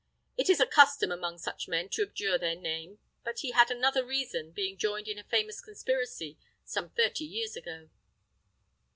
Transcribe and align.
It 0.35 0.49
is 0.49 0.59
a 0.59 0.65
custom 0.65 1.11
among 1.11 1.37
such 1.37 1.67
men 1.67 1.87
to 1.89 2.01
abjure 2.01 2.39
their 2.39 2.55
name; 2.55 2.97
but 3.23 3.41
he 3.41 3.51
had 3.51 3.69
another 3.69 4.03
reason, 4.03 4.49
being 4.49 4.75
joined 4.75 5.07
in 5.07 5.19
a 5.19 5.23
famous 5.23 5.61
conspiracy 5.61 6.39
some 6.65 6.89
thirty 6.89 7.23
years 7.25 7.55
ago." 7.55 7.87